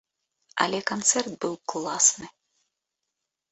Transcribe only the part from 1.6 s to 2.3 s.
класны.